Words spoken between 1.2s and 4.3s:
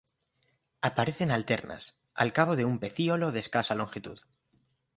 alternas, al cabo de un pecíolo de escasa longitud.